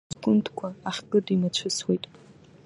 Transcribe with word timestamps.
Аеҵә 0.03 0.09
секундқәа 0.11 0.67
ахькыду, 0.89 1.33
имацәысуеит. 1.35 2.03